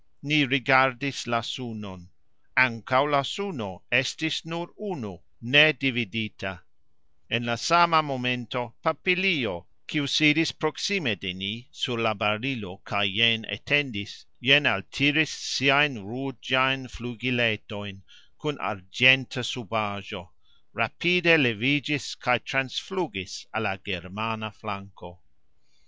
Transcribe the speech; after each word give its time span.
Ni 0.23 0.47
rigardis 0.47 1.27
la 1.27 1.41
sunon. 1.43 2.09
Ankaux 2.57 3.07
la 3.11 3.21
suno 3.21 3.83
estis 3.91 4.43
nur 4.45 4.69
unu, 4.79 5.19
nedividita. 5.43 6.59
En 7.29 7.45
la 7.45 7.55
sama 7.55 8.01
momento 8.01 8.73
papilio, 8.83 9.67
kiu 9.87 10.07
sidis 10.07 10.51
proksime 10.53 11.19
de 11.19 11.33
ni 11.33 11.67
sur 11.71 11.99
la 11.99 12.15
barilo 12.15 12.81
kaj 12.83 13.05
jen 13.15 13.45
etendis, 13.45 14.25
jen 14.41 14.63
altiris 14.63 15.29
siajn 15.29 15.99
rugxajn 16.03 16.87
flugiletojn 16.89 18.01
kun 18.39 18.57
argxenta 18.57 19.43
subajxo, 19.43 20.31
rapide 20.73 21.37
levigxis 21.37 22.15
kaj 22.15 22.39
transflugis 22.39 23.45
al 23.53 23.61
la 23.65 23.77
germana 23.77 24.49
flanko. 24.51 25.19